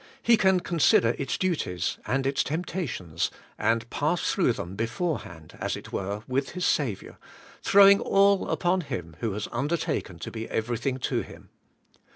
He 0.23 0.35
can 0.35 0.61
consider 0.61 1.13
its 1.19 1.37
duties 1.37 1.99
and 2.07 2.25
its 2.25 2.43
temptations, 2.43 3.29
and 3.59 3.87
pass 3.91 4.33
them 4.33 4.51
through 4.55 4.65
beforehand, 4.73 5.55
as 5.61 5.75
it 5.75 5.93
were, 5.93 6.23
with 6.27 6.53
his 6.53 6.65
Sav 6.65 7.01
iour, 7.01 7.17
throwing 7.61 7.99
all 7.99 8.49
upon 8.49 8.81
Him 8.81 9.15
who 9.19 9.33
has 9.33 9.47
undertaken 9.51 10.17
to 10.17 10.31
be 10.31 10.49
everything 10.49 10.97
to 10.97 11.21
him. 11.21 11.49